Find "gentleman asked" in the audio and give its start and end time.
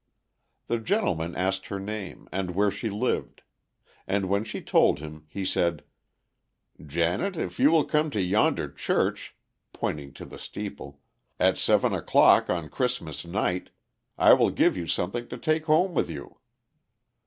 0.79-1.67